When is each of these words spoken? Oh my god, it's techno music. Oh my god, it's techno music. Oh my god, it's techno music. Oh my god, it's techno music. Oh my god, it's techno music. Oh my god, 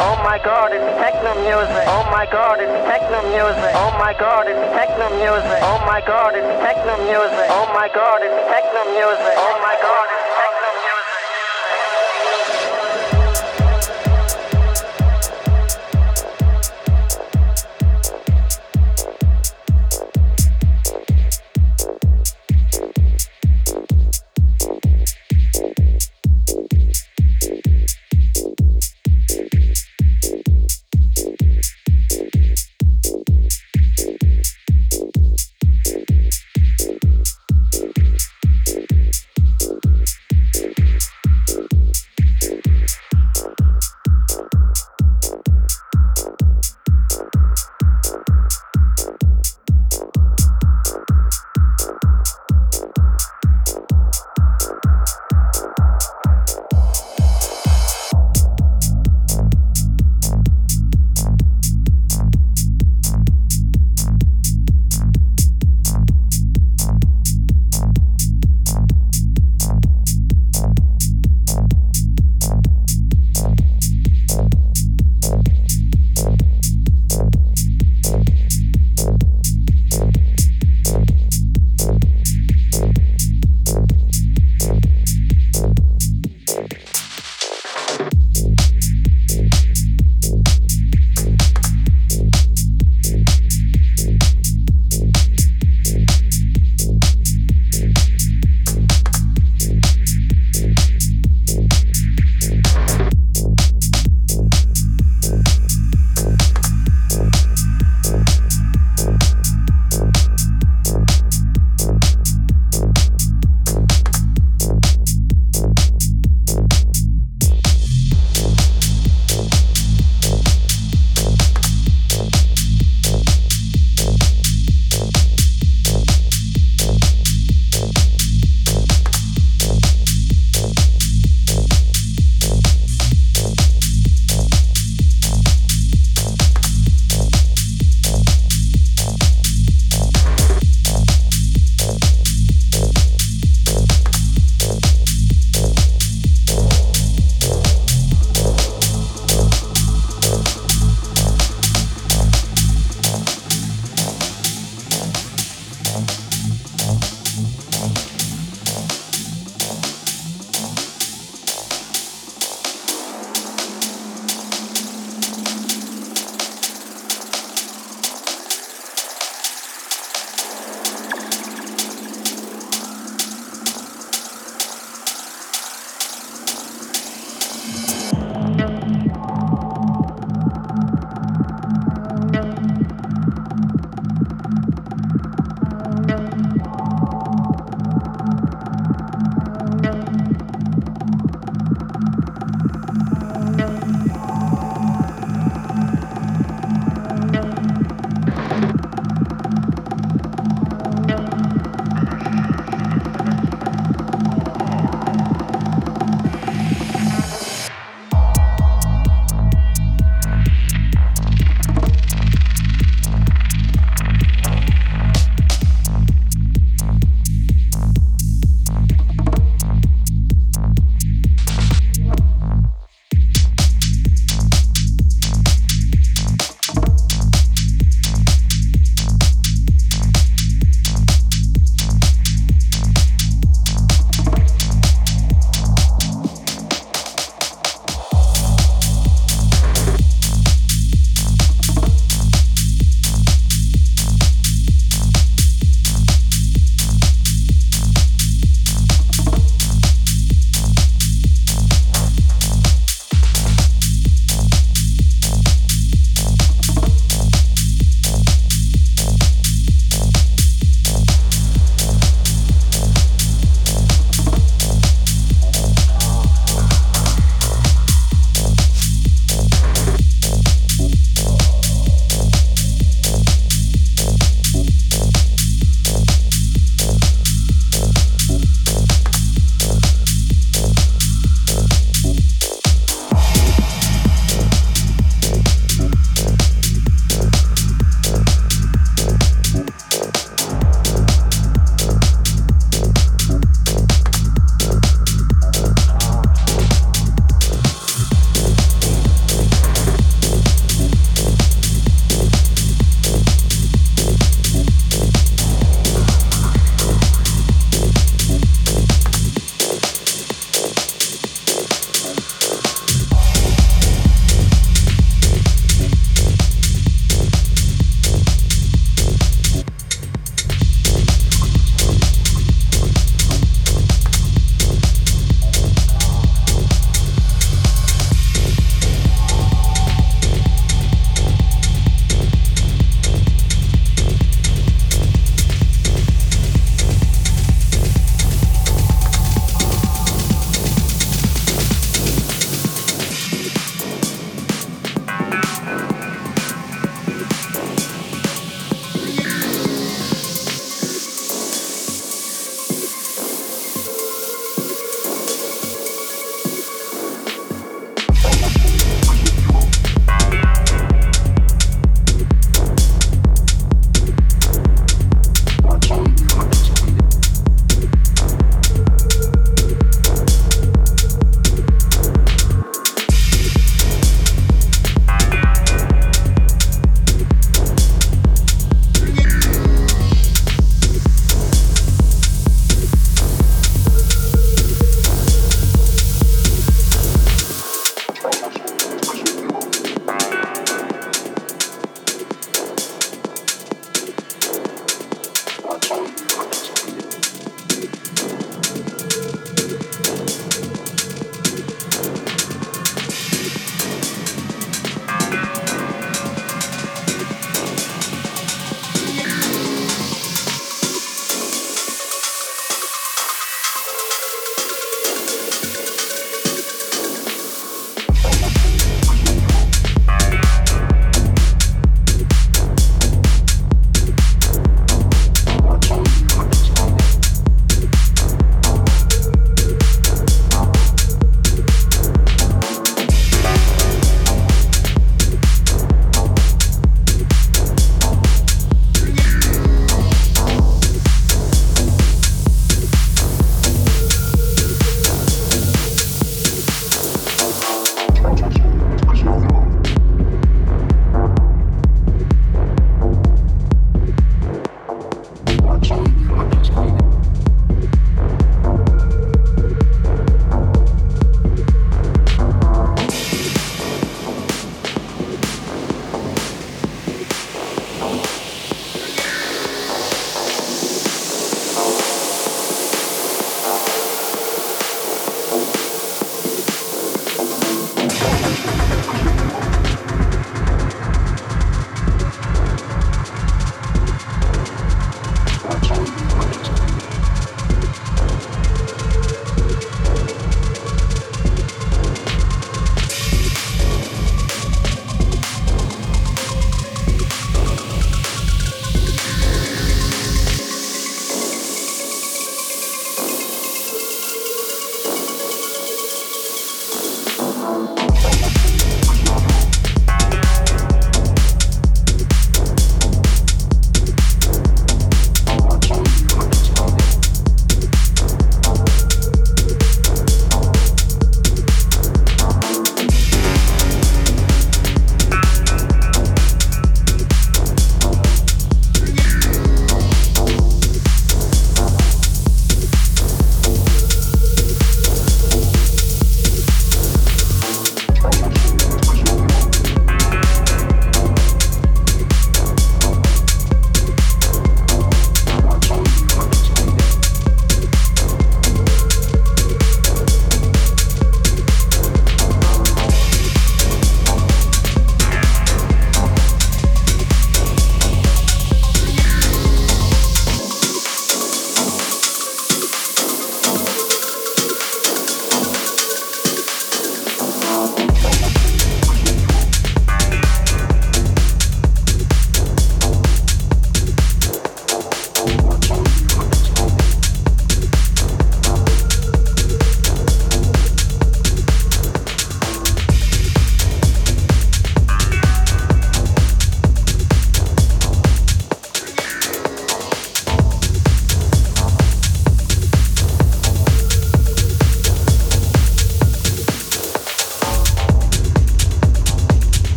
Oh 0.00 0.16
my 0.24 0.40
god, 0.40 0.72
it's 0.72 0.96
techno 0.96 1.36
music. 1.44 1.84
Oh 1.84 2.08
my 2.08 2.24
god, 2.24 2.56
it's 2.56 2.72
techno 2.88 3.20
music. 3.28 3.72
Oh 3.76 3.92
my 4.00 4.16
god, 4.16 4.48
it's 4.48 4.56
techno 4.72 5.12
music. 5.20 5.60
Oh 5.60 5.76
my 5.84 6.00
god, 6.00 6.32
it's 6.32 6.48
techno 6.64 6.96
music. 7.04 7.46
Oh 7.52 7.68
my 7.76 7.88
god, 7.92 8.24
it's 8.24 8.40
techno 8.48 8.80
music. 8.96 9.34
Oh 9.36 9.56
my 9.60 9.76
god, 9.76 10.19